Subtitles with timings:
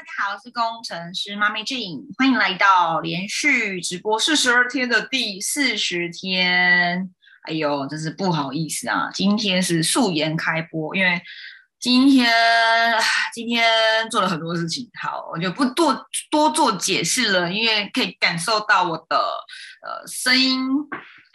[0.00, 7.10] 大家好，我是工程师妈咪 Jane，欢迎来到连续直播四十二天的第四十天。
[7.42, 11.20] 哎呦，真是不好意思啊，今天是素颜开播，因为
[11.78, 12.32] 今天
[13.34, 13.62] 今天
[14.08, 15.94] 做了很多事情，好，我就不多
[16.30, 20.66] 多做解释了，因为可以感受到我的呃声音。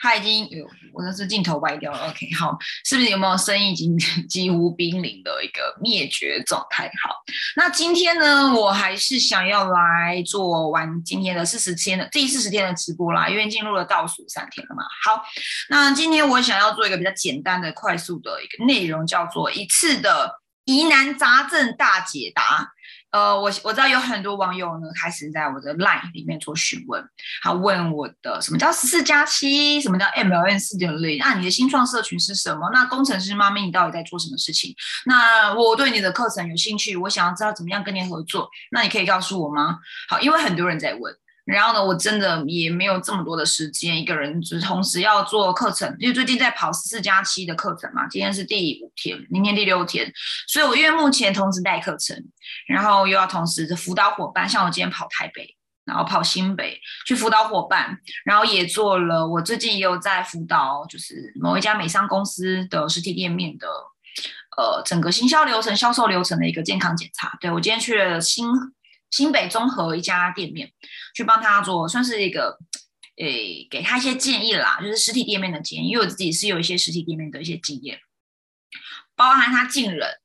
[0.05, 0.63] 他已经有，
[0.93, 2.07] 我那是镜头歪掉了。
[2.07, 2.55] OK，好，
[2.85, 3.97] 是不是有没有声音已经
[4.29, 6.85] 几乎濒临的一个灭绝状态？
[7.01, 7.15] 好，
[7.55, 14.83] 那今天呢，我还是想要来做完今天的四十天的第四十天的直播啦，因为进入了倒数三天了嘛。
[15.03, 15.23] 好，
[15.69, 22.74] 那今天我想要做一个比较简单的、快速的一个内容，叫做一次的疑难杂症大解答。
[23.15, 27.01] 呃，我我知道有很多网友呢，开始在我的 LINE 里面做询问，
[27.41, 31.17] 他问我的什么叫十四加七，什么叫 MLN 四点零？
[31.19, 32.69] 那你的新创社群是什么？
[32.73, 34.75] 那工程师妈咪，你到底在做什么事情？
[35.05, 39.79] 那我对你的课程有兴趣，我想要知道怎么样跟您合作，那你可以告诉我吗？
[40.09, 41.15] 好，因为很多人在问。
[41.45, 50.11] 然后呢，我真的也没有这么多的时间，一个人只同时要做课程，因为最近在跑四加七的课程嘛，今天是第五天，明天第六天，
[50.47, 52.17] 所以我因为目前同时带课程，
[52.67, 55.55] 然后又要同时辅导伙伴，像我今天跑台北，
[55.85, 63.67] 然后跑新北去辅导伙伴，然后也做了，我最近也有在辅导，就是某一家美商公司的实体店面的，
[64.57, 67.37] 呃，整个行销流程、销售流程的一个健康检查。
[67.39, 68.47] 对我今天去了新。
[69.11, 70.69] 新北综合一家店面，
[71.15, 72.59] 去帮他做，算是一个，
[73.17, 77.97] 诶，给他一些建议啦，就是实体店面的建议，因为我自己是有一些实体店面的一些经验，
[79.15, 80.19] 包含他进人，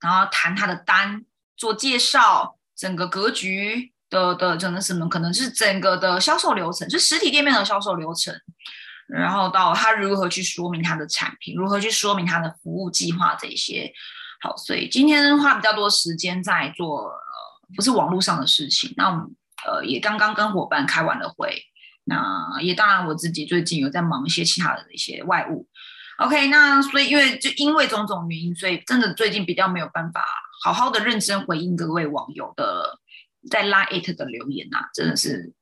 [0.00, 1.24] 然后谈他的单，
[1.56, 8.34] 做介绍，整个格局的的整个什么，可能是整个的销售流程，就实体店面的销售流程，
[9.06, 13.92] 然后到他如何去说明他的产品，如何去说明他的服务计划这些。
[14.40, 17.12] 好，所以今天花比较多时间在做。
[17.74, 19.34] 不是网络上的事情，那我们
[19.66, 21.62] 呃也刚刚跟伙伴开完了会，
[22.04, 25.68] 那也当然我自己最近有在忙一些其他的一些外务
[26.18, 30.24] ，OK，那所以因为就因为种种原因，所以真的最近比较没有办法
[30.64, 32.98] 好好的认真回应各位网友的
[33.50, 35.52] 在拉 it 的留言呐，真的是，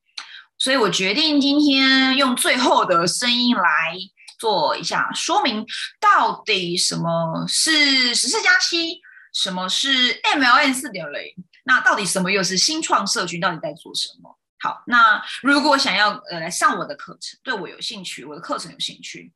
[0.58, 3.96] 所以我决定今天用最后的声音来
[4.38, 5.66] 做一下说明，
[6.00, 9.00] 到底什么是十四加七，
[9.32, 11.20] 什么是 MLN 四点零。
[11.70, 13.40] 那到底什么又是新创社群？
[13.40, 14.36] 到底在做什么？
[14.58, 19.32] 好，那如果想要呃来上我的课程，对我有兴趣，我的课程有兴趣，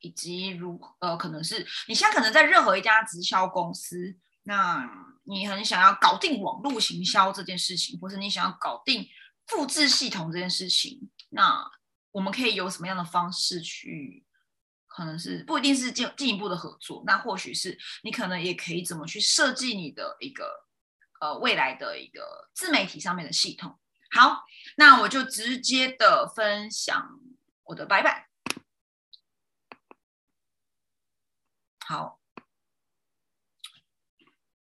[0.00, 4.86] 以及如呃可能是你现在可能在任何一家直销公司，那
[5.24, 9.08] 你很想要搞定网络行销这件事情，或是你想要搞定
[9.46, 11.64] 复制系统这件事情，那
[12.12, 14.26] 我们可以有什么样的方式去？
[14.86, 20.44] 可能是不一定是进进一步的合作，那或许是你可能也可以怎么去设计你的一个。
[21.20, 23.78] 呃，未来的一个自媒体上面的系统，
[24.10, 24.44] 好，
[24.76, 27.20] 那我就直接的分享
[27.64, 28.24] 我的白板。
[31.86, 32.20] 好，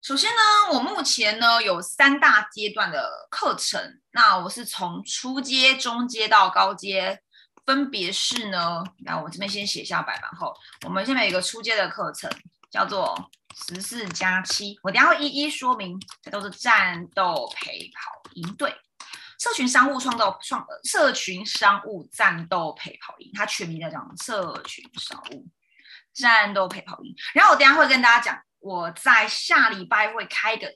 [0.03, 7.23] 首先呢，我目前呢有三大阶段的课程，那我是从初阶、中阶到高阶，
[7.65, 10.53] 分别是呢，那我这边先写下白板后，
[10.85, 12.29] 我们下面有一个初阶的课程，
[12.71, 13.31] 叫做。
[13.53, 16.01] 十四加七，我等下会一一说明。
[16.23, 18.73] 这都是战斗陪跑营队，
[19.41, 25.49] 社群商务创造创社群商务战斗陪跑营，它全名叫讲社群商务
[26.15, 27.13] 战斗陪跑营。
[27.35, 30.73] 然后我等下会跟大家讲，我在下礼拜会开个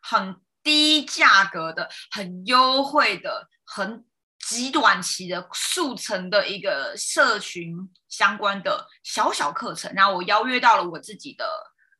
[0.00, 4.06] 很低价格的、很优惠的、很
[4.48, 7.76] 极短期的速成的一个社群
[8.08, 9.92] 相关的小小课程。
[9.94, 11.44] 然后我邀约到了我自己的。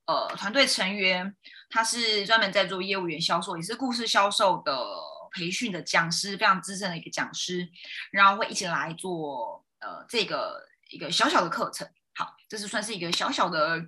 [0.07, 1.35] 呃，团队成员
[1.71, 4.79] 他是专门在做业务员销售，也是故事销售的
[5.33, 7.67] 培训的讲师，非常资深的一个讲师，
[8.11, 11.89] 然后会一起来做呃这个一个小小的课程。
[12.15, 13.81] 好，这是算是一个小小的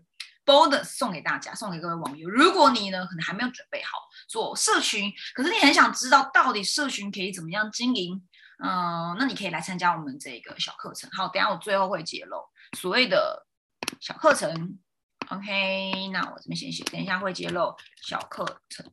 [0.46, 2.30] bonus 送给大家，送给各位网友。
[2.30, 8.26] 如果你呢可能还没有准备好做社群，可是你很想知道到底社群可以怎么样经营，
[8.58, 11.10] 嗯，那你可以来参加我们这个小课程。
[11.12, 12.38] 好，等下我最后会揭露
[12.76, 13.46] 所谓的
[14.00, 14.78] 小课程。
[15.28, 18.88] OK，那我这边先写，等一下会揭露小课程，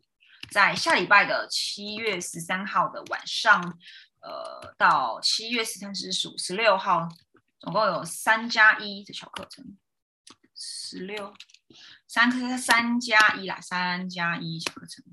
[0.50, 3.62] 在下礼拜的七月十三号的晚上，
[4.19, 7.07] 呃，到七月十三、十五、十六号，
[7.59, 9.77] 总共有三加一的小课程，
[10.56, 11.33] 十六
[12.07, 15.06] 三科三加一啦，三加一小课程，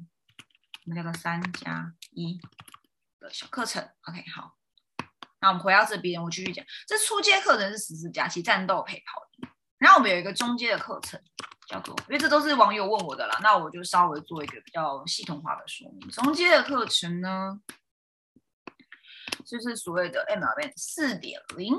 [0.86, 2.40] 我们叫做三加一
[3.20, 3.82] 的小课程。
[4.08, 4.56] OK，好，
[5.40, 9.22] 那我们回到这边，我继续讲，这初阶课程是十四加七战斗陪跑。
[9.78, 11.18] 然后我们有一个中阶的课程，
[11.66, 16.08] 叫做，因为这都是网友问我的啦，那我就稍微做一个比较系统化的说明。
[16.10, 17.58] 中阶的课程呢，
[19.46, 21.74] 就是所谓的 MLM 四点零，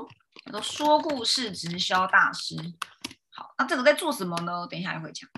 [0.46, 2.56] 叫做说故事直销大师。
[3.30, 4.66] 好，那这个在做什么呢？
[4.68, 5.30] 等一下也会讲。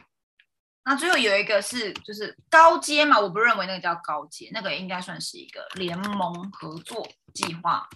[0.87, 7.89] 那最后有一个是就是高阶嘛，我不认为那个叫高阶，那个应该算是一个联盟合作计划，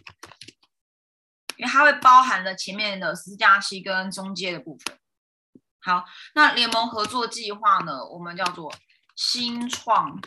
[1.56, 4.98] 因为它会包含了前面的私加七跟中阶的部分。
[5.80, 6.04] 好，
[6.34, 8.72] 那联盟合作计划呢，我们叫做
[9.14, 10.18] 新创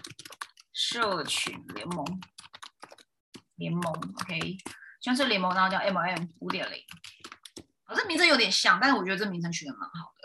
[0.72, 2.06] 社群联盟
[3.56, 3.82] 联盟
[4.22, 4.58] ，OK，
[5.02, 6.80] 像是联盟，然后叫 MM 五点零，
[7.86, 10.21] 好，这名称有点像，但是我觉得这名称取得蛮好的。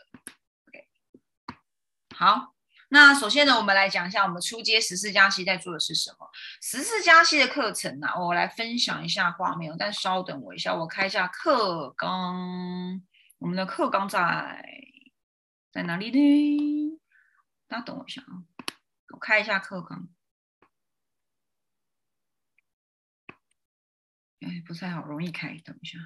[2.19, 2.55] 好，
[2.89, 6.31] 那首先呢，我们来讲一下我们初阶十四加七在做的是什么。
[6.63, 9.77] 十四加七的课程呢，我来分享一下画面。
[9.79, 13.03] 但稍等我一下，我开一下课纲。
[13.37, 14.67] 我们的课纲在
[15.71, 16.99] 在哪里呢？
[17.67, 18.41] 大家等我一下啊，
[19.13, 20.09] 我开一下课纲。
[24.41, 25.99] 哎，不太好，容易开，等一下，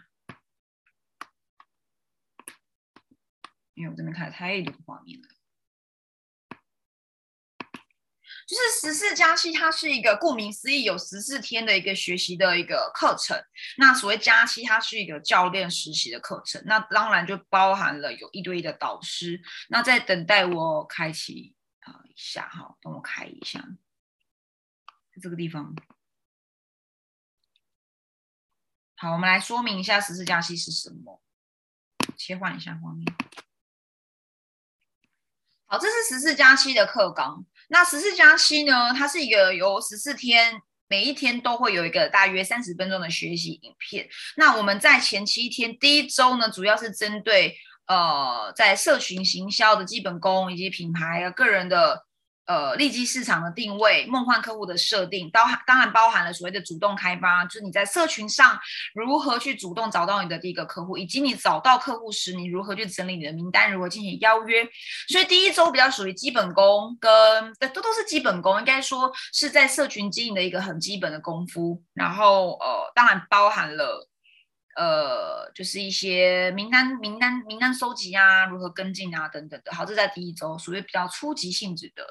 [3.75, 5.29] 因为我这边开的太多画面了。
[8.50, 13.41] 就是十四加七，它是一个顾名思义有十四天的一个学习的一个课程。
[13.76, 16.61] 那所谓加七，它是一个教练实习的课程。
[16.67, 19.41] 那当然就包含了有一堆的导师。
[19.69, 23.61] 那在等待我开启啊一下哈，等我开一下，
[25.14, 25.73] 在这个地方。
[28.97, 31.23] 好，我们来说明一下十四加七是什么。
[32.17, 33.06] 切换一下画面。
[35.73, 37.45] 好，这是十四加七的课纲。
[37.69, 38.93] 那十四加七呢？
[38.93, 44.09] 它是一个由十四天，每一天都会有一个大约三十分钟的学习影片。
[44.37, 47.57] 那我们在前七天，第一周呢，主要是针对
[47.87, 52.05] 呃，在社群行销的基本功以及品牌个人的。
[52.50, 58.58] 呃，利基市场的定位、梦幻客户的设定，包含当然包含了所谓的主动开发，就是你在社群上
[58.93, 64.69] 如何去主动找到你的第一个客户，以及你找到客户时，你如何去整理你的名单，如何进行邀约。
[65.06, 71.81] 所以第一周比较属于基本功，跟这都都是基本功，应该说是在社群经营的一个很基本的功夫。
[71.94, 74.08] 然后呃，当然包含了
[74.75, 79.73] 呃，就是一些名单、名单、名单收集啊，如何跟进啊等等的。
[79.73, 82.05] 好，这在第一周属于比较初级性质的。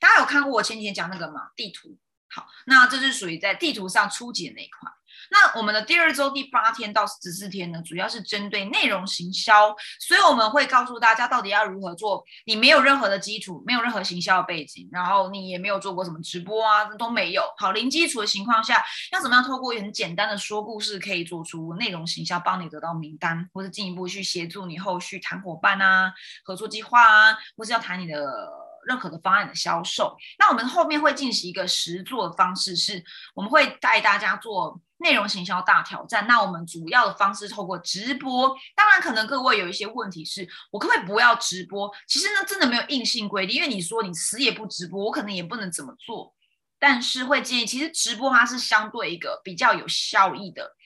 [0.00, 1.50] 大家有看过我前几天讲那个吗？
[1.56, 1.96] 地图，
[2.28, 4.90] 好，那这是属于在地图上初级的那一块。
[5.30, 12.24] 那我们的第二周第八天到十四天呢，主要是针对内容行销，所以我们会告诉大家到底要如何做。
[12.46, 17.42] 你没有任何的基础，没有任何行销的背景，然后你也没有做过什么直播啊，都没有。
[17.58, 18.82] 好，零基础的情况下，
[19.12, 26.10] 要怎么样透过很简单的说故事，可以做出内容行销，帮你得到名单，或者进一步去协助你后续谈伙伴啊、
[26.42, 28.67] 合作计划啊，或是要谈你的。
[28.86, 33.02] 任何的方案的销售，那我们后面会进行一个实做的方式，是
[33.34, 36.26] 我们会带大家做内容行销大挑战。
[36.26, 41.90] 那我们主要的方式透过直播，当然可能各位有一些问题是，我可不可以不要直播？
[42.06, 46.34] 其实呢，真的没有硬性规定，因为你说你死也不直播，我可能也不能怎么做。
[46.78, 50.76] 但是会建议，其实直播它是相对一个比较有效益的，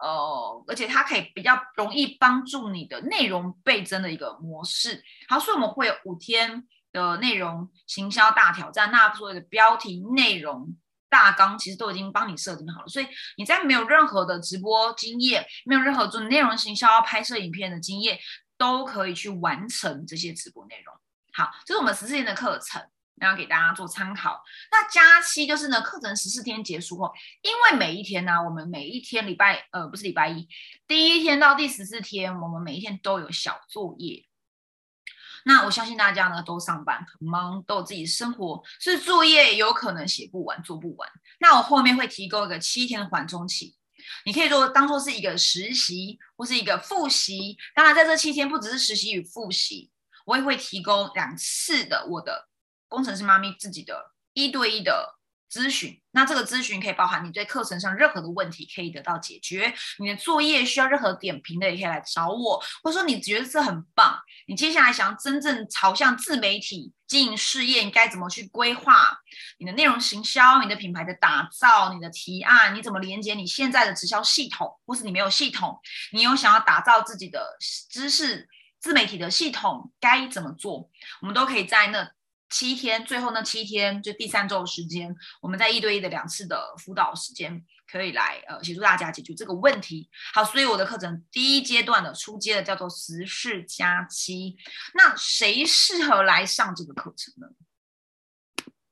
[0.00, 5.04] 呃，而且它可以比较容易帮助你的内容倍增的一个模式。
[5.28, 6.66] 好，所以我们会有五天。
[6.92, 10.76] 的内容行销大挑战，那所有的标题、内容、
[11.08, 18.18] 大纲其实都已经帮你设定好了，所以你在没有任何的直播经验，没有任何做内容行销、拍摄影片的经验，
[18.56, 20.94] 都可以去完成这些直播内容。
[21.32, 22.82] 好，这是我们十四天的课程，
[23.16, 24.42] 然后给大家做参考。
[24.70, 30.46] 那加期就是呢，课程十四天结束后，因为每一天呢，我们每一天礼拜呃不是礼拜一，
[30.86, 34.26] 第一天到第十四天，我们每一天都有小作业。
[35.44, 41.08] 那我相信大家呢都上班很忙，都有自己生活，所以作业有可能写不完、做不完。
[41.40, 43.74] 那我后面会提供一个七天的缓冲期，
[44.24, 47.56] 你可以做当做是一个实习或是一个复习。
[47.74, 49.90] 当然，在这七天不只是实习与复习，
[50.26, 52.48] 我也会提供两次的我的
[52.88, 55.18] 工程师妈咪自己的一对一的。
[55.52, 69.18] 咨询，那这个咨询可以包含你对课程上任何的问题可以得到解决，你的作业需要任何点评的也可以来找我，或者说你觉得这很棒，你接下来想要真正朝向自媒体经营事业，该怎么去规划
[69.58, 75.78] 你的内容行销、你的品牌的打造、你的提案，你怎么连接你现在的直销系统，或是你没有系统，
[76.12, 77.58] 你有想要打造自己的
[77.90, 78.48] 知识
[78.80, 80.88] 自媒体的系统，该怎么做，
[81.20, 82.10] 我们都可以在那。
[82.52, 90.10] 七天，最后那七天就第三周的时间，我们在一对一的两次的辅导时间，可以来呃协助大家解决这个问题。
[90.34, 94.54] 好，所以我的课程第一阶段的初阶的叫做十四加七，
[94.92, 97.46] 那谁适合来上这个课程呢？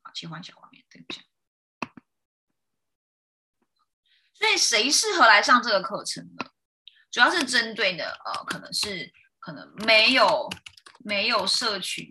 [0.02, 1.20] 好，切换小画面，等一下。
[4.32, 6.46] 所以谁适合来上这个课程呢？
[7.10, 10.48] 主要是针对的呃，可能是可能没有
[11.04, 12.08] 没有社群。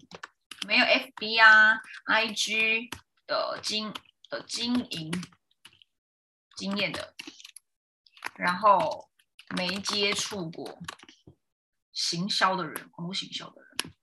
[0.67, 2.89] 没有 FB 啊，IG
[3.25, 3.93] 的经
[4.29, 5.11] 的经营
[6.55, 7.15] 经验的，
[8.35, 9.09] 然后
[9.55, 10.79] 没接触过
[11.93, 13.93] 行销的人，网络行销的人，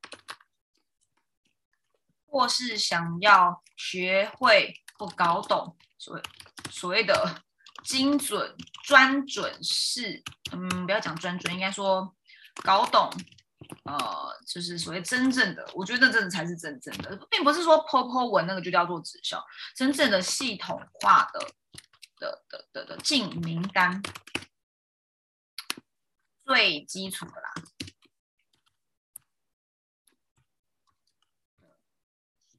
[2.26, 6.22] 或是想要学会或搞懂所谓
[6.70, 7.42] 所谓的
[7.84, 10.22] 精准专准是，
[10.52, 12.16] 嗯，不要讲专准，应该说
[12.62, 13.10] 搞懂。
[13.85, 19.44] 呃，就是所谓真正的，我觉得这才是真正的，并不是说 POPO 文那个就叫做直销，
[19.75, 21.40] 真正的系统化的
[22.18, 24.02] 的的的的进名单，
[26.44, 27.54] 最基础的啦，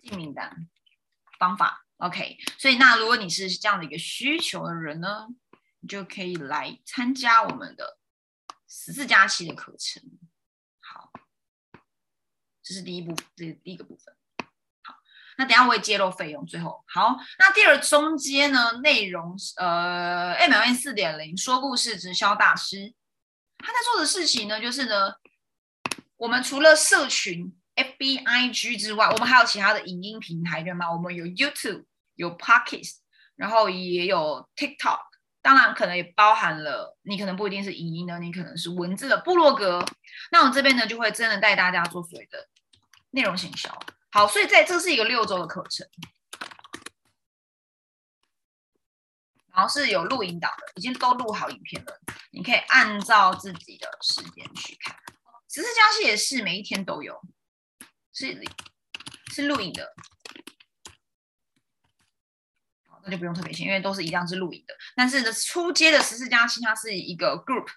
[0.02, 0.70] 进名单
[1.38, 5.28] 方法，OK，所以那如果你是这样的一个需求的人呢，
[5.80, 7.98] 你就可以来参加我们的
[8.68, 10.04] 十四加七的课程。
[12.68, 14.14] 这是第一部分，这是第一个部分。
[14.84, 14.94] 好，
[15.38, 16.46] 那等下我会揭露费用。
[16.46, 22.94] 最后，好，那第二中间呢，内容是呃，MLN 四点零说故事直销大师，
[23.60, 25.14] 他在做的事情呢，就是呢，
[26.18, 30.92] 我们除了社群 FBIG 之外，我们还有其他的影音平台，对吗？
[30.92, 32.96] 我们有 YouTube，有 Pockets，
[33.38, 35.00] 然后也有 TikTok，
[35.42, 39.86] 当然可能也包含了你可能不一定是影音的，你可能是文字的部落格。
[40.32, 42.50] 那我这边呢，就会真的带大家做所谓的。
[43.12, 43.70] 内容行销
[44.12, 45.88] 好，所以在这是一个六周的课程，
[49.54, 52.00] 然后是有录音档的，已经都录好影片了，
[52.32, 54.96] 你可以按照自己的时间去看。
[55.50, 57.20] 十四加七也是每一天都有，
[58.14, 58.40] 是
[59.34, 59.94] 是录影的，
[63.04, 64.76] 那就不用特别写，因为都是一样是录影的。
[64.96, 67.68] 但是呢，初阶的十四加七它是一个 group，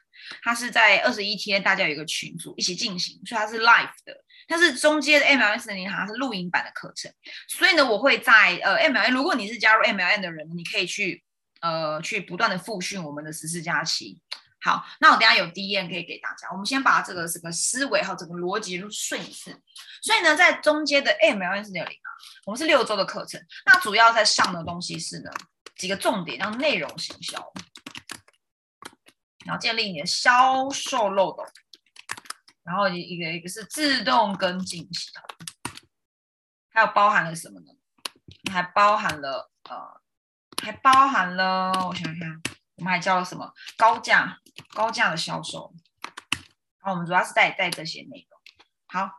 [0.42, 4.24] 它是在二十一天，大家有一个群组一起进行，所以它是 live 的。
[4.50, 7.10] 它是中间的 MLN 零它是录音版的课程，
[7.46, 11.22] 所以呢，我会在呃 MLN，如果你是加入 MLN 的人，你可以去
[11.60, 14.20] 呃去不断的复训我们的十四加七。
[14.62, 19.56] 好，那我等下有 D N 可以给大家，我们先把这个这个思维还有这个逻辑顺一次。
[20.02, 22.10] 所以呢，在中间的 MLN 四点零啊，
[22.44, 25.30] 我们是六周的课程，那主要在上的东西是呢
[25.76, 27.52] 几个重点，像内容行销，
[29.46, 31.46] 然后建立你的销售漏斗。
[32.70, 35.74] 然后一个一个是自动跟进系统，
[36.72, 37.72] 还有包含了什么呢？
[38.48, 40.00] 还包含了呃，
[40.62, 42.42] 还包含了我想想，
[42.76, 43.52] 我们还教了什么？
[43.76, 44.38] 高价
[44.72, 45.74] 高价的销售。
[46.78, 48.40] 好，我们主要是带带这些内容。
[48.86, 49.10] 好，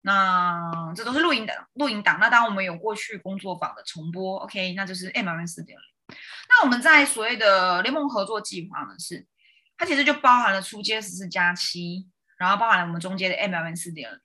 [0.00, 2.18] 那这都是录音的录音档。
[2.18, 6.16] 那当我们有过去工作坊的重播，OK，那就是 M M 四点零。
[6.48, 9.26] 那我们在所谓的联盟合作计划呢，是
[9.76, 12.08] 它其实就包含了初阶十四加七。
[12.38, 14.18] 然后包含了我们中间的 MLN 四点零，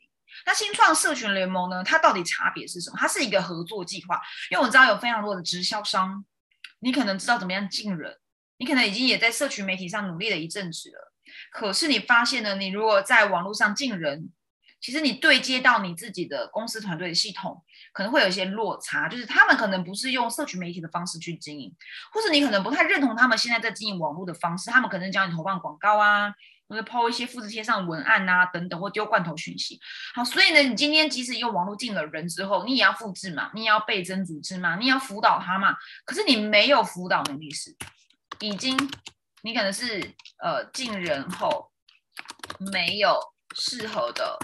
[0.45, 1.83] 那新创社群联盟呢？
[1.83, 2.97] 它到底差别是什么？
[2.99, 6.23] 它是一个合作计划，因为我知道有非常多的直销商，
[6.79, 8.17] 你可能知道怎么样进人，
[8.57, 11.13] 你可能已经也在社群媒体上努力了一阵子了，
[11.51, 14.29] 可是你发现呢，你如果在网络上进人，
[14.81, 21.75] 其实你对接到你自己的公司团队的系统，可能会有一些落差，就是他们可能不是用社群媒体的方式去经营，
[22.13, 26.33] 或者你可能不太认同他们现在在经营网络的方式，他们可能教你投放广告啊。
[26.69, 29.79] 或者抛一些复制贴上文案啊，等等，或丢罐头讯息。
[30.13, 35.75] 好，所以呢，你今天即使用网络进了人之后，你也要复制嘛，你也要倍增组织嘛，你也要辅导他嘛。
[36.05, 37.75] 可是你没有辅导能力是，
[38.39, 38.77] 已经
[39.41, 39.99] 你可能是
[40.43, 41.71] 呃进人后
[42.71, 43.19] 没有
[43.55, 44.37] 适合的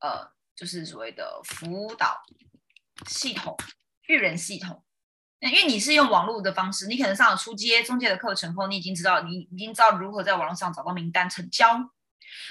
[0.00, 2.22] 呃，就是所谓的辅导
[3.06, 3.54] 系统、
[4.06, 4.82] 育人系统。
[5.40, 11.90] 因为你是用网络的方式，你可能上了初阶、中阶的课程后，你已经知道，你已经知道如何在网络上找到名单成交。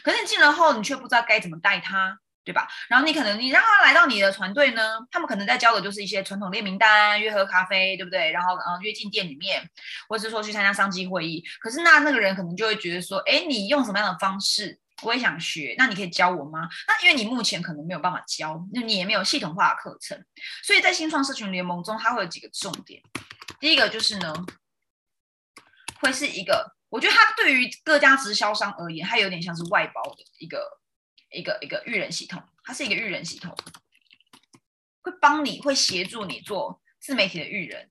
[0.03, 2.67] 可是你进了后，你却不知道该怎么带他，对吧？
[2.87, 8.31] 然后你可能你让他来到你的团队呢，他们可能在教的就是一些传统列名单、约喝咖啡，对不对？
[8.31, 9.69] 然后嗯约进店里面，
[10.07, 11.43] 或者是说去参加商机会议。
[11.59, 14.79] 可是那那个人可能就会觉得说，哎，你用什么样的方式？
[15.03, 16.67] 我也想学，那你可以教我吗？
[16.87, 20.25] 那因为你目前可能没有办法教，那你也没有系统化的课程，
[20.63, 23.01] 所以在新创社群联盟中，它会有几个重点。
[23.59, 24.33] 第一个就是呢，
[26.01, 30.79] 会是一个，我觉得它对于各家直销商而言，它有点像是外包的一个
[31.31, 33.55] 一个一个育人系统，它是一个育人系统。
[35.01, 37.89] 会帮你会协助你做自媒体的育人。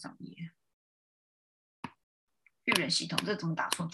[0.00, 0.51] 上页，
[2.72, 3.88] 育人系统，这怎么打错？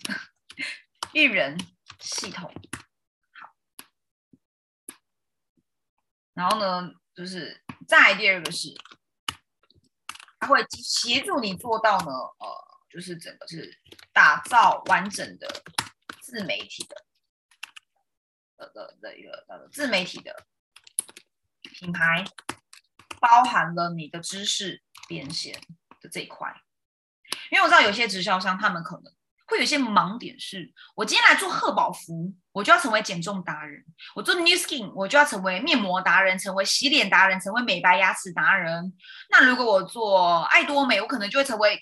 [1.14, 1.58] 育人
[2.00, 2.52] 系统，
[3.32, 3.54] 好。
[6.35, 8.75] 然后呢，就是再第二个是，
[10.38, 13.78] 它会协助你做到呢，呃，就是整个是
[14.12, 15.62] 打造完整的
[16.20, 17.04] 自媒体的。
[18.56, 20.47] 的的的一个呃自媒体的
[21.62, 22.25] 品牌，
[23.20, 25.61] 包含了你的知识变现
[26.00, 26.61] 的这一块，
[27.50, 29.12] 因为我知道有些直销商他们可能
[29.47, 33.83] 会有一些盲点，是我今天来做贺宝福，我就要成为减重达人；
[34.14, 38.93] 我做 New Skin，我就要成为面膜达人，成为洗脸达人，成为美白牙齿达人。
[39.31, 41.81] 那如果我做爱多美，我可能就会成为，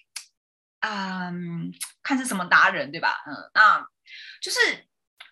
[0.81, 3.17] 嗯，看是什么达人，对吧？
[3.27, 3.87] 嗯，那
[4.41, 4.59] 就是。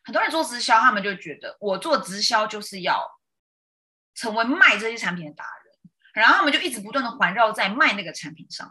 [0.07, 3.03] 很多人做直销，他们就觉得我做直销就是要
[4.15, 8.71] 成为卖这些产品的达人，然后他们就一直不断的环绕在卖那个产品上，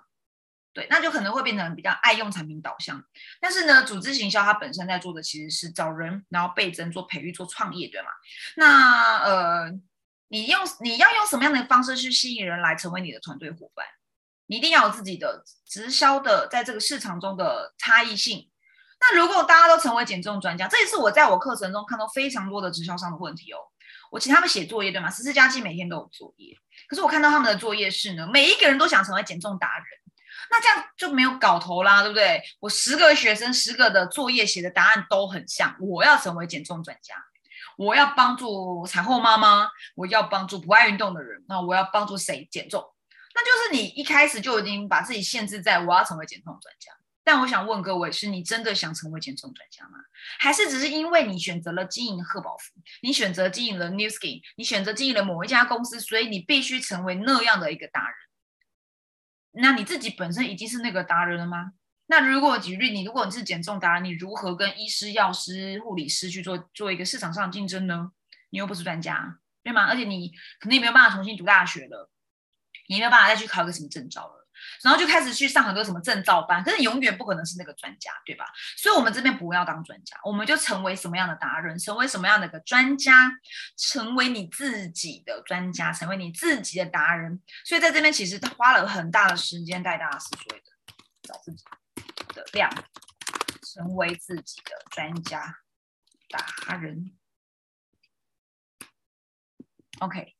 [0.74, 3.03] 对，那就可能会变成比较爱用产品导向。
[3.39, 8.08] 但是呢，组织行销它本身在做的其实是找人，然后倍增、做培育、做创业，对吗？
[8.56, 9.72] 那呃，
[10.30, 13.86] 你用你要用什么样的方式去吸引人来成为你的团队伙伴？
[14.48, 18.50] 你一定要有自己的直销的在这个市场中的差异性。
[19.00, 23.58] 那如果大家都成为减重专家，这也是我在我课程中看到非常多的直销商的问题哦。
[24.12, 25.10] 我请他们写作业，对吗？
[25.10, 26.56] 十四加七每天都有作业，
[26.88, 29.86] 可是我看到他们的作业是呢，每一个人都想成为减重达人，
[30.50, 32.41] 那这样就没有搞头啦，对不对？
[32.59, 37.15] 我十个学生，十个的作业写的答案都很像，我要成为减重专家，
[37.77, 42.83] 我要帮助产后妈妈，我要帮助不爱运动的人，那我要帮助谁减重？
[43.35, 46.91] 那就是你一开始就已经把自己限制在我要成为减重专家。
[47.25, 49.97] 但我想问各位，是你真的想成为减重专家吗？
[50.39, 58.15] 还是只是因为你选择了经营贺宝福，你选择经营了 New Skin，你选择经营了某一家公司，所以你必须成为那样的一个达人？
[59.53, 61.74] 那你自己本身已经是那个达人了吗？
[62.07, 68.12] 那如果举例，你如果你是减重达人，你如何跟医师、药师、护理师去做做一个市场上竞争呢？
[68.50, 69.86] 你又不是专家，对吗？
[69.86, 72.12] 而且你肯定没有办法重新读大学了，
[72.88, 74.42] 你没有办法再去考个什么证照了。
[74.82, 78.46] 然后就开始去上很多什么证照班，可是永远不可能是那个专家，对吧？
[78.77, 83.31] 所以，我们这边不要当专家，我们就成为什么样的达人，成为什么样的个专家，
[83.77, 87.42] 成为你自己的专家，成为你自己的达人。
[87.66, 90.66] 所以，在这边其实花了很大的时间带大家是所谓的
[91.24, 91.64] 找自己
[92.33, 92.70] 的量，
[93.61, 95.59] 成为自己的专家
[96.29, 97.16] 达人。
[100.00, 100.35] OK，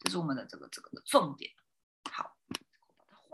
[0.00, 1.52] 这是我们的这个这个的重点。
[2.10, 2.33] 好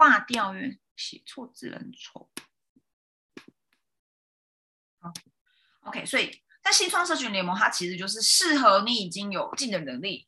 [0.00, 2.30] 划掉，因为写错字很丑。
[4.98, 5.12] 好
[5.82, 10.26] ，OK，所以在新创社群联盟，它其实就是适合你已经有技能能力，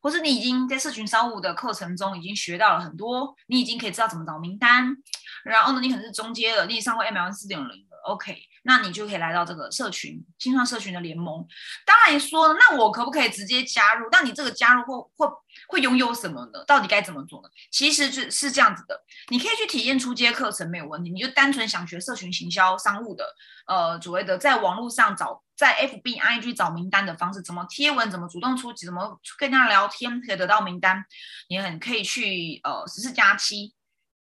[0.00, 4.96] 或是你已经在社群商务的课程中已经学到了很多，你已经可以知道怎么找名单，
[5.44, 11.46] 然后呢，你可能是中阶的，你上过 MLM 四点零的，OK，那你就可以来到这个社群新创社群的联盟。
[11.86, 14.08] 当然说，那我可不可以直接加入？
[14.10, 15.32] 那你这个加入或或
[15.68, 16.64] 会拥有什么呢？
[16.66, 17.48] 到底该怎么做呢？
[17.70, 18.98] 其实是是这样子的，
[19.28, 21.10] 你可以去体验初阶课程没有问题。
[21.10, 23.24] 你就单纯想学社群行销商务的，
[23.66, 31.04] 呃，所谓的在网络上找，在 FB、IG 找名单的方式，怎么贴文，怎么主动出击，怎么跟人家聊天可以得到名单，
[31.48, 33.74] 你很可以去呃十四加七。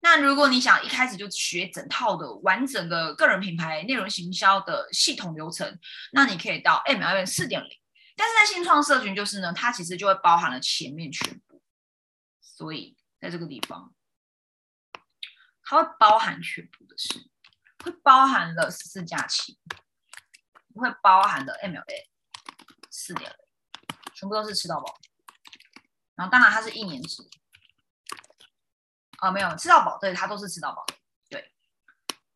[0.01, 5.79] 那如果你想一开始就学整套的完整的个人品牌内容行销的系统流程，
[6.13, 7.69] 那你可以到 MLM 四点零。
[8.15, 11.61] 但是在新创社群，就是呢，它其实就会包含了前面全部，
[12.41, 13.93] 所以在这个地方，
[15.63, 17.29] 它会包含全部的事，
[17.83, 19.57] 会包含了十四加七，
[20.75, 22.07] 会包含的 MLA
[22.89, 23.37] 四点零，
[24.13, 24.99] 全部都是吃到饱。
[26.15, 27.23] 然后当然它是一年制，
[29.21, 30.85] 哦，没有吃到饱，对，它都是吃到饱，
[31.29, 31.51] 对。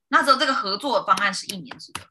[0.09, 2.01] 那只有这个合作方案是一年制的。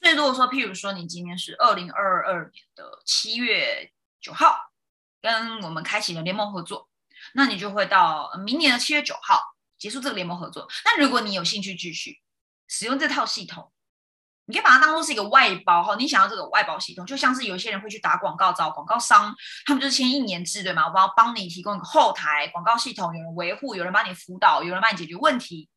[0.00, 4.72] 所以如果说，譬如说你今天是二零二二年的七月九号，
[5.20, 6.88] 跟我们开启了联盟合作，
[7.34, 9.40] 那你就会到明年的七月九号
[9.78, 10.68] 结束这个联盟合作。
[10.84, 12.20] 那如果你有兴趣继续
[12.68, 13.71] 使用这套系统，
[14.52, 15.96] 你可以把它当做是一个外包哈。
[15.96, 19.34] 你想要这个外包系统，就像是有些人会去打广告找广告商，
[19.64, 20.92] 他们就是签一年制对吗？
[20.92, 25.70] 我要帮你提供一个后台广告系统，有人维护，有人帮你辅导，有人帮你解决问题，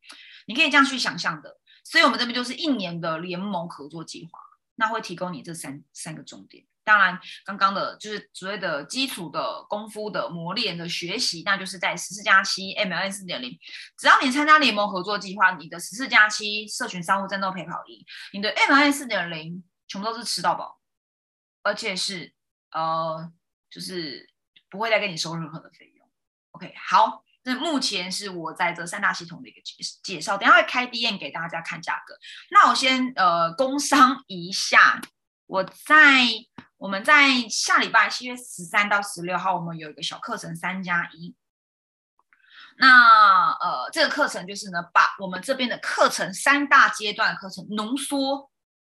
[0.46, 1.56] 你可以这样去想象的。
[1.84, 4.38] 所以，我们这边就是一年的联盟合作计划，
[4.74, 6.64] 那会提供你这三三个重点。
[6.86, 13.58] 当然，刚刚的就是所谓的基础的功夫的磨练的学习，那就是在十四加七 MLN 四点零。
[13.98, 20.78] 只要你参加联盟合作计划，你的十四加七社群商务战斗陪跑营，你的 MLN 四点零全部都是吃到饱，
[21.64, 22.32] 而且是
[22.70, 23.32] 呃，
[23.68, 24.30] 就是
[24.70, 26.08] 不会再跟你收任何的费用。
[26.52, 32.16] OK，好，那目前是我在这三大系统的一个介介绍，等下会开 D N 给大家看价格。
[32.50, 35.00] 那我先呃工商一下，
[35.46, 36.26] 我在
[36.76, 41.34] 我们在下礼拜七月十三到十六号，我们有一个小课程三加一。
[42.78, 48.50] 那呃，这个课程就是呢，把我们这边的课程三大阶段课程浓缩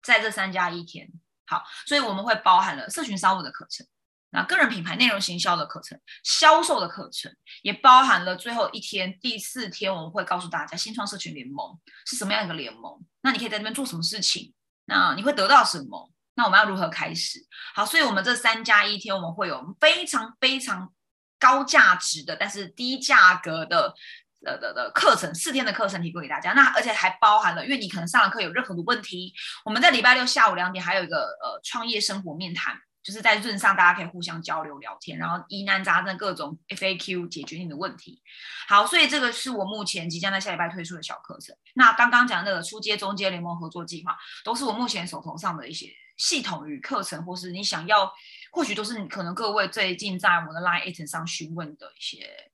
[0.02, 1.08] 在这三加一天。
[1.46, 3.86] 好，所以我们会包含了社群商务的课程，
[4.30, 7.30] 那个人品牌内容行销的课程，销售的课程，
[7.62, 13.04] 也包含了最后一天第四天，我们会告诉大家新创社群联盟是什么样一个联盟。
[13.20, 14.54] 那你可以在那边做什么事情？
[14.86, 16.10] 那你会得到什么？
[16.36, 17.40] 那我们要如何开始？
[17.74, 20.92] 好，所以我们这三加一天，我们会有非常非常
[21.40, 23.94] 高价值的，但是低价格的。
[24.42, 29.32] 的的的课程，四天的课程提供给大家，那而且还包含了，因为你可能上了课有任何的问题，
[29.64, 38.22] 我们在礼拜六下午两点还有一个呃创业生活面谈，就是在润上大家可以互相交流聊天，然后疑难杂症各种 FAQ 解决你的问题。
[38.68, 41.56] 好，所以这个是我目前即将在下礼拜推出的小课程。
[41.74, 48.12] 那刚刚讲那个初阶、中阶联盟合作计划，都是我目前手头上的一些系统与课程，或是你想要，
[48.50, 52.50] 或许都是你可能各位最近在我的 Line a t 上询问的一些。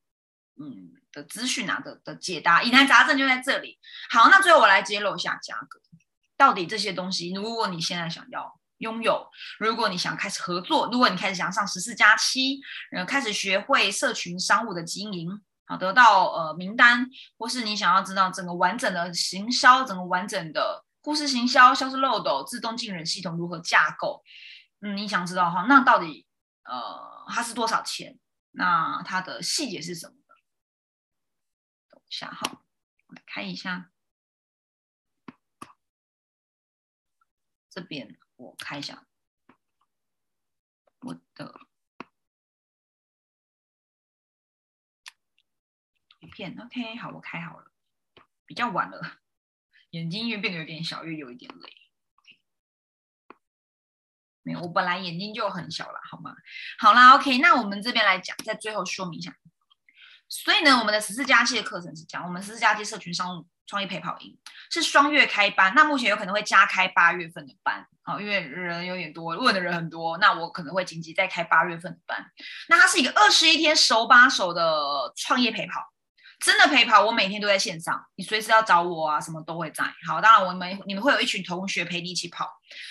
[0.61, 3.79] 嗯的资讯啊的的解答，疑难杂症就在这里。
[4.11, 5.81] 好，那最后我来揭露一下价格，
[6.37, 9.27] 到底这些东西，如果你现在想要拥有，
[9.59, 12.61] 如果你想开始合作，如果你开始想上十四加七，
[12.95, 24.25] 呃，开始学会社群商务的经营，好，得到呃名单，或是你想要知道整个完整的行销，整个完整的故事行销、销售漏斗、自动进人系统如何架构，
[24.81, 26.27] 嗯，你想知道哈，那到底
[26.63, 28.19] 呃它是多少钱？
[28.53, 30.15] 那它的细节是什么？
[31.89, 32.63] 等一下哈，
[33.07, 33.91] 我来看一下。
[37.69, 39.07] 这边我开一下
[41.01, 41.61] 我的
[46.21, 46.55] 图片。
[46.61, 47.73] OK，好，我开好了。
[48.45, 49.22] 比较晚了，
[49.93, 51.73] 眼睛越变得有点小，越有一点累。
[54.43, 56.35] 没有，我本来眼睛就很小了，好吗？
[56.79, 59.33] 好啦，OK，那我们这边来讲，在最后说明一下。
[60.29, 64.37] 所以呢，我们的十四加七的课程是讲我们十四加七社群商务创业陪跑营
[64.71, 72.33] 是双月开班，那目前有可能会加开八月份的班，啊，因为人有点多，问的人很多，那我可能会紧急再开八月份的班。
[72.69, 75.92] 那它是一个二十一天手把手的创业陪跑，
[76.43, 79.85] 真的陪跑，我每天都在线上，你随时要找我啊，什么都会在。
[80.07, 82.51] 好，当然我们你们会有一群同学陪你一起跑，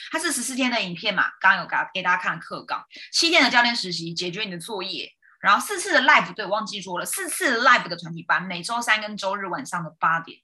[0.09, 5.11] 它是十四天的影片嘛，刚刚有给给大家看课纲，七天的教练实习，解决你的作业。
[5.41, 10.39] 然后四次的 live，对，忘记说了，四次 live 的团体班，每周三跟周日晚上的八点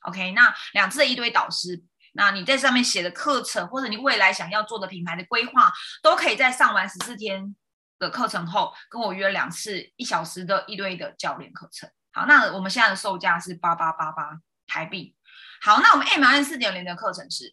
[0.00, 7.54] ，OK，那两次的一堆导师，那你在上面写的课程，或者你未来想要做的品牌的规划，都可以在上完十四天
[8.00, 11.88] 的课程后，跟我约两次一小时的一堆的教练课程。
[12.14, 15.16] 好，那我们现在的售价是八八八八台币。
[15.60, 17.52] 好，那我们 M N 四点零的课程是，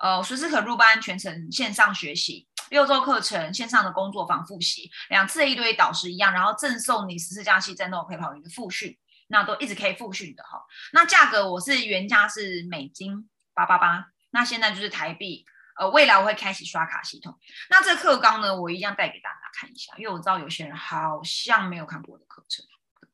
[0.00, 2.48] 呃，随时可入班，全程线上学习。
[2.70, 10.64] 六周课程线上的工作坊复习，两次一堆导师一样，然后赠送你十四加七战斗陪跑员的复训，那都一直可以复训的哈。
[10.92, 15.44] 那价格我是原价是美金八八八，那现在就是台币。
[15.74, 17.38] 呃，未来我会开启刷卡系统。
[17.70, 22.64] 那这课纲呢，我一样带给大家看一下，因为我知道有些人好像没有看过我的课程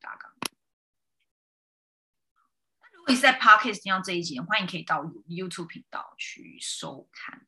[0.01, 0.31] 大纲。
[3.09, 7.42] 果你在 Podcast 听到这一集，欢迎可以到 YouTube 频道去收看。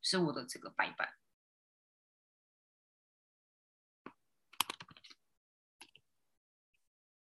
[0.00, 1.10] 是我的这个白板，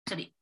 [0.07, 0.35] 这里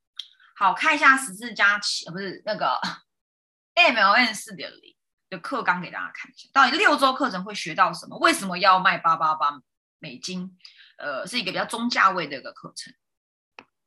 [0.54, 2.80] 好看一下十四加七，不是那个
[3.74, 4.96] MLN 四点零
[5.30, 8.16] 的课纲给大家看一下，到底六周课程会学到什么？
[8.18, 9.61] 为什么要卖八八八
[9.98, 10.57] 美金？
[10.98, 12.94] 呃，是一个比较中价位的一个课程。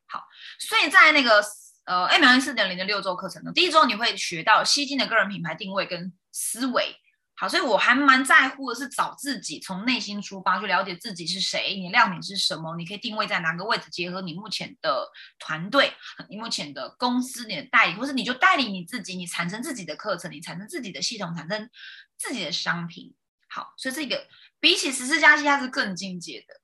[0.08, 0.28] 好，
[0.60, 1.42] 所以在那个
[1.88, 6.96] 呃 MLN 四点零的六周课程呢，第一周你会学到吸金的个人品牌定位跟思维。
[7.40, 15.94] 好，所以我还蛮在乎的是找自己，从内心出发去了解自己是谁，你的亮点是什么，你可以定位在哪个位置，结合你目前的团队、
[16.30, 21.70] 你目前的公司、你的代理，或是你就代理你自己，你产生自己的课程，你产生自己的系统，产生
[22.18, 23.14] 自己的商品。
[23.48, 24.28] 好，所以这个
[24.60, 26.60] 比起十四加七，它是更进阶的。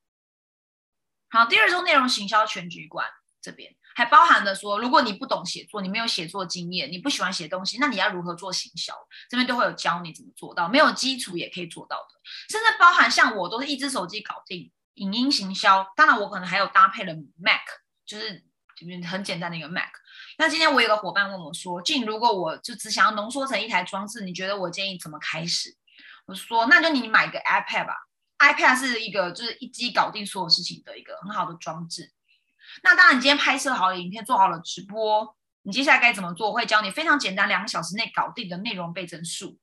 [1.29, 3.07] 好，第二周内容行销全局观
[3.43, 3.75] 这边。
[3.95, 8.93] 还包含着说，如果你不懂写作，你没有写作经验，你不喜欢写东西，那你要如何做行销？
[9.29, 12.19] 这边都会有教你怎么做到，没有基础也可以做到的。
[12.49, 17.62] 甚至包含像我都是一只手机搞定影音行销，当然我可能还有搭配了 Mac，
[18.06, 18.43] 就是
[18.75, 19.89] 就是很简单的一个 Mac。
[20.38, 25.75] 那今天我有个伙伴问我说：“静，如果我就只想要浓缩成一台装置，你觉得我建议怎么开始？”
[26.25, 27.95] 我说：“那就你买个 iPad 吧
[28.39, 32.12] iPad 是一个就是一机搞定所有事情的一个很好的装置。
[32.81, 36.49] 那当然，你今天拍摄好了影片，做好了直播，你接下来该怎么做？
[36.49, 39.59] 我会教你非常简单，两个小时内搞定的内容倍增术。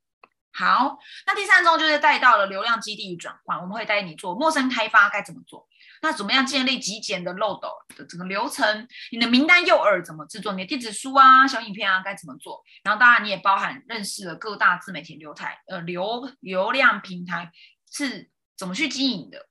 [0.53, 5.69] 好，那第三周就是带到了流量基地转换，我们会带你做陌生开发该怎么做？
[6.03, 8.89] 那怎么样建立极简的漏斗的这个流程？
[9.13, 10.53] 你的名单诱饵怎么制作？
[10.55, 12.65] 你的电子书啊、小影片啊该怎么做？
[12.83, 17.53] 然后当然你也包含认识了各大自媒体流台呃流流量平台
[17.93, 19.50] 是怎么去经营的。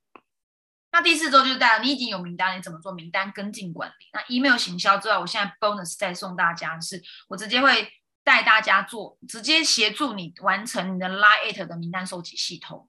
[0.92, 4.06] 那第四周就是带你已经有名单，你怎么做名单跟进管理？
[4.12, 7.88] 那 email 行销之外，我现在 bonus 再送大家是，我直接会
[8.24, 12.88] 带大家做，直接协助你完成你的 Line 的名单收集系统。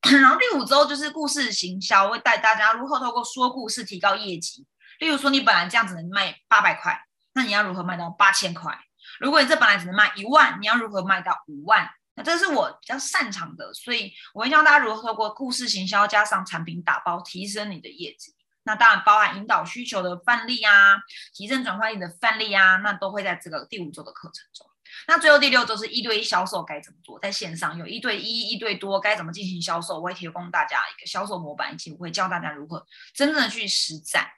[0.10, 4.66] 然后第五周就是故事行销，会带大家如何透过说故事提高业绩。
[4.98, 6.98] 例如说，你本来这样子能卖八百块，
[7.34, 8.78] 那你要如何卖到八千块？
[9.18, 11.90] 如果你这本来只能卖一万，你要如何卖到五万？
[12.16, 18.34] 那这是我比较擅长的，所以我会教大家如何透过故事行销加上产品打包，提升你的业绩。
[18.64, 20.98] 那当然包含引导需求的范例啊，
[21.34, 24.66] 提升转化率的范例啊，那都会在这个第五周的课程中。
[25.06, 27.18] 那最后第六周是一对一销售该怎么做？
[27.20, 29.94] 在线上有一对一、一对多该怎么进行销售？
[29.96, 34.28] 我会提供大家一个销售模板，以及我会教大家如何真正的去实战。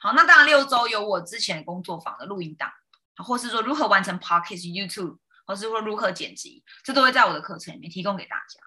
[0.00, 2.70] 好，那当然六周有我之前工作坊的录音档，
[3.16, 8.60] 或是说如何完成 Podcast、YouTube，或是说如何剪辑，这都会在我的课程里面提供给大家。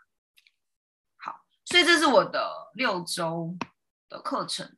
[1.18, 3.56] 好，所以这是我的六周
[4.10, 4.76] 的课程，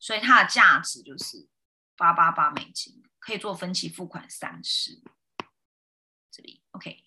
[0.00, 1.48] 所以它的价值就是
[1.96, 3.02] 八八八美金。
[3.20, 5.02] 可以做分期付款三十，
[6.30, 7.02] 这里 OK，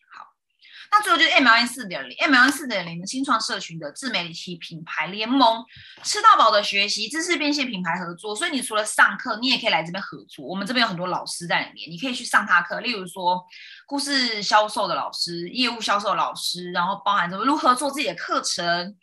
[0.92, 5.64] 那最后就是 MLN 四点零，MLN 四点零的新创社群的自媒体品牌联盟，
[6.04, 8.36] 吃到饱的学习，知识变现品牌合作。
[8.36, 10.46] 所以你除了上课，你也可以来这边合作。
[10.46, 12.80] 我们这边有很多老师在里面，你可以去上他课。
[12.80, 13.44] 例如说
[13.86, 18.96] 故事销售的老师、业务销售老师，然后包含什么如何做自己的课程，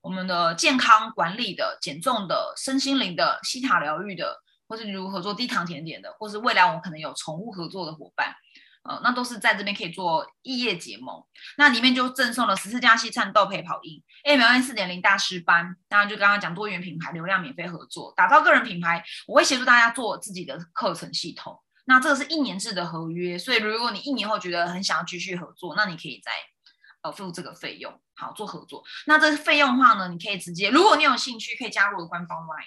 [0.00, 4.42] 我们的健康管理的、减重的、身心灵的、西塔疗愈的。
[4.68, 8.34] 或是如何做低糖甜点的，或是未来我们可能有宠物合作的伙伴，
[8.88, 11.22] 呃，那都是在这边可以做异业结盟。
[11.56, 21.60] 那里面就赠送了十四加西灿豆陪跑音 M L N 四点零大师班，当然就刚刚讲多元品牌流量免费合作，打造个人品牌，我会协助大家做自己的课程系统。
[21.88, 26.32] 那这个是一年制的合约，所以如果你一年后觉得很想要继续合作，那你可以再
[27.02, 28.82] 呃付这个费用，好做合作。
[29.06, 32.64] 那这费用的话呢，你可以直接，如果你有兴趣，可以加入我的官方 Line。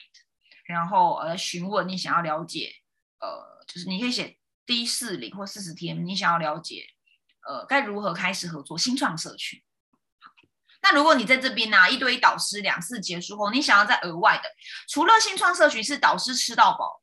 [0.64, 2.72] 然后呃询问你想要了解，
[3.20, 4.39] 呃就是你可以写
[4.70, 6.86] 第四零或四十天，你想要了解，
[7.48, 9.60] 呃该如何开始合作新创社群。
[10.20, 10.32] 好
[10.84, 14.44] 那如果你在这边呢，一堆导师两次结束后，你想要再额外的，
[14.88, 17.02] 除了新创社群是导师吃到饱，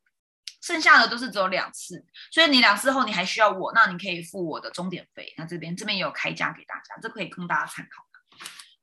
[0.63, 5.35] 剩下的都是只有两次，所以你两次后你还需要我，那你可以付我的终点费。
[5.37, 8.07] 那这边这边也有开价给大家，这可以供大家参考。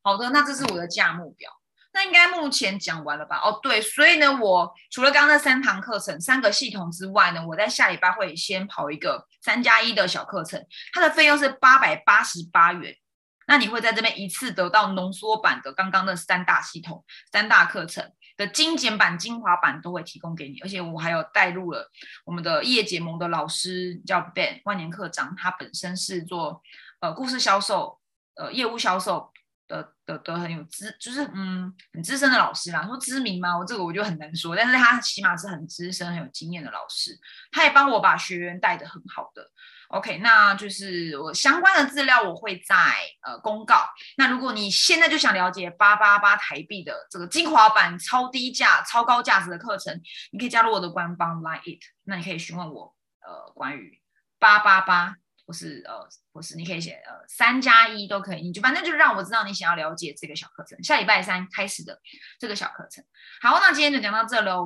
[0.02, 1.50] 好的，那这是我的价目表。
[1.94, 3.40] 那应该目前讲完了吧？
[3.44, 12.96] 哦，对，所以呢，我除了刚刚那三堂课程、三个系统之外呢，我在下礼拜会先跑一个三加一的小课程，它的费用是八百八十八元。
[13.46, 21.92] 那你会在这边一次得到浓缩版的刚刚的三大系统、三大课程的精简版、精华版都会提供给你，而且我还有带入了
[22.26, 26.62] 我们的业结盟的老师叫 Ben 万年课长，他本身是做
[27.02, 28.00] 呃故事销售、
[28.36, 29.33] 呃业务销售。
[29.68, 32.86] 的的的很有资，就是嗯很资深的老师啦。
[32.86, 33.58] 说知名吗？
[33.58, 37.18] 我这个我就很难说，但是他起码是很资深、很有经验的老师。
[37.52, 39.50] 他也帮我把学员带的很好的。
[39.90, 42.76] OK，那就是我相关的资料我会在
[43.22, 43.88] 呃公告。
[44.18, 51.82] 那如果你现在就想了解八八八台币的这个精华版、超低价、超高价值的课程，你可以加入我的官方 Line It。
[52.04, 54.02] 那你可以询问我呃关于
[54.40, 55.16] 八八八。
[55.46, 62.00] 或是呃，或是你可以写呃三加一都可以，你就反正就是让我知道你想要了解这个小课程，下礼拜三开始的
[62.40, 63.04] 这个小课程。
[63.42, 64.62] 好，那今天就讲到这喽。